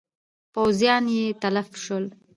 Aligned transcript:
پوځیان 0.53 1.03
یې 1.15 1.23
تلف 1.41 1.69
شول. 1.83 2.05